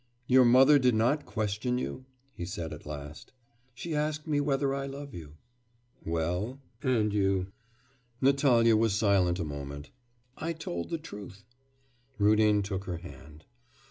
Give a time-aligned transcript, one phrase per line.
[0.25, 3.33] 'Your mother did not question you?' he said at last.
[3.75, 5.35] 'She asked me whether I love you.'
[6.03, 6.59] 'Well...
[6.81, 7.51] and you?'
[8.19, 9.91] Natalya was silent a moment.
[10.37, 11.45] 'I told the truth.'
[12.17, 13.45] Rudin took her hand.